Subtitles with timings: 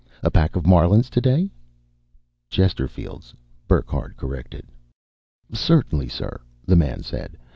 [0.23, 1.51] A pack of Marlins today?"
[2.49, 3.35] "Chesterfields,"
[3.67, 4.65] Burckhardt corrected.
[5.53, 7.37] "Certainly, sir," the man said.